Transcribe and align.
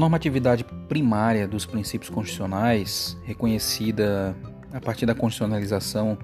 normatividade 0.00 0.64
primária 0.88 1.46
dos 1.46 1.66
princípios 1.66 2.10
constitucionais, 2.10 3.16
reconhecida 3.22 4.34
a 4.72 4.80
partir 4.80 5.04
da 5.06 5.14
constitucionalização 5.14 6.18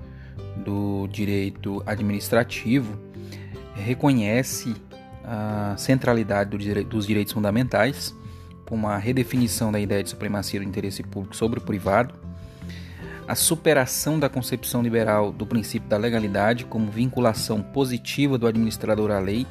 do 0.65 1.07
direito 1.09 1.83
administrativo, 1.87 2.99
reconhece 3.75 4.75
a 5.23 5.75
centralidade 5.77 6.51
dos 6.85 7.07
direitos 7.07 7.33
fundamentais, 7.33 8.15
com 8.67 8.89
a 8.89 8.97
redefinição 8.97 9.71
da 9.71 9.79
ideia 9.79 10.03
de 10.03 10.11
supremacia 10.11 10.59
do 10.59 10.67
interesse 10.67 11.03
público 11.03 11.37
sobre 11.37 11.59
o 11.59 11.63
privado, 11.63 12.15
a 13.29 13.35
superação 13.35 14.19
da 14.19 14.29
concepção 14.29 14.83
liberal 14.83 15.31
do 15.33 15.45
princípio 15.45 15.89
da 15.89 15.97
legalidade 15.97 16.65
como 16.65 16.91
vinculação 16.91 17.61
positiva 17.61 18.39
do 18.39 18.47
administrador 18.47 19.11
à 19.11 19.19
lei 19.19 19.47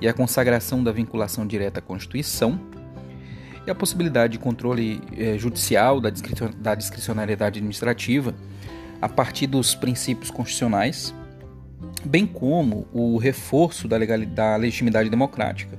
e 0.00 0.08
a 0.08 0.12
consagração 0.12 0.82
da 0.82 0.90
vinculação 0.90 1.46
direta 1.46 1.78
à 1.78 1.82
Constituição, 1.82 2.58
e 3.66 3.70
a 3.70 3.74
possibilidade 3.74 4.32
de 4.32 4.38
controle 4.38 5.00
eh, 5.16 5.38
judicial 5.38 6.00
da, 6.00 6.10
da 6.58 6.74
discricionariedade 6.74 7.58
administrativa 7.58 8.34
a 9.00 9.08
partir 9.08 9.46
dos 9.46 9.74
princípios 9.74 10.30
constitucionais, 10.30 11.14
bem 12.04 12.26
como 12.26 12.86
o 12.92 13.16
reforço 13.18 13.88
da, 13.88 13.96
da 13.98 14.56
legitimidade 14.56 15.10
democrática 15.10 15.78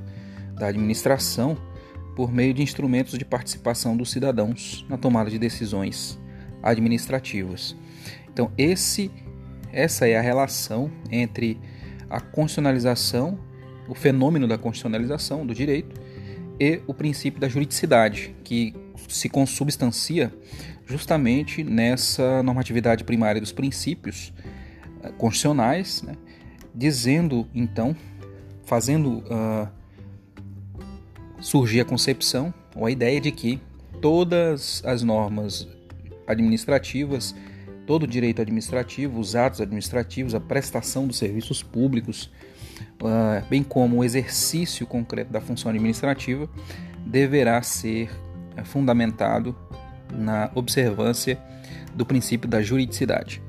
da 0.55 0.67
administração 0.67 1.57
por 2.15 2.31
meio 2.31 2.53
de 2.53 2.61
instrumentos 2.61 3.17
de 3.17 3.25
participação 3.25 3.97
dos 3.97 4.11
cidadãos 4.11 4.85
na 4.87 4.97
tomada 4.97 5.29
de 5.29 5.39
decisões 5.39 6.19
administrativas. 6.61 7.75
Então, 8.31 8.51
esse, 8.57 9.11
essa 9.71 10.07
é 10.07 10.17
a 10.17 10.21
relação 10.21 10.91
entre 11.11 11.59
a 12.09 12.19
constitucionalização, 12.19 13.39
o 13.87 13.95
fenômeno 13.95 14.47
da 14.47 14.57
constitucionalização 14.57 15.45
do 15.45 15.53
direito 15.53 15.99
e 16.59 16.81
o 16.87 16.93
princípio 16.93 17.39
da 17.39 17.47
juridicidade, 17.47 18.35
que 18.43 18.73
se 19.07 19.29
consubstancia 19.29 20.33
justamente 20.85 21.63
nessa 21.63 22.43
normatividade 22.43 23.03
primária 23.03 23.39
dos 23.39 23.51
princípios 23.51 24.33
eh, 25.01 25.11
constitucionais, 25.17 26.01
né, 26.01 26.15
dizendo 26.73 27.47
então, 27.53 27.95
fazendo 28.65 29.19
uh, 29.19 29.67
surgir 31.39 31.81
a 31.81 31.85
concepção 31.85 32.53
ou 32.75 32.85
a 32.85 32.91
ideia 32.91 33.21
de 33.21 33.31
que 33.31 33.61
todas 34.01 34.81
as 34.85 35.03
normas 35.03 35.67
administrativas, 36.25 37.35
todo 37.85 38.03
o 38.03 38.07
direito 38.07 38.41
administrativo, 38.41 39.19
os 39.19 39.35
atos 39.35 39.61
administrativos, 39.61 40.33
a 40.33 40.39
prestação 40.39 41.05
dos 41.05 41.17
serviços 41.17 41.61
públicos, 41.61 42.31
ah, 43.03 43.43
bem 43.49 43.63
como 43.63 43.97
o 43.97 44.03
exercício 44.03 44.87
concreto 44.87 45.31
da 45.31 45.41
função 45.41 45.69
administrativa, 45.69 46.47
deverá 47.05 47.61
ser 47.61 48.09
eh, 48.55 48.63
fundamentado 48.63 49.55
na 50.11 50.49
observância 50.55 51.37
do 51.93 52.05
princípio 52.05 52.47
da 52.49 52.61
juridicidade. 52.61 53.41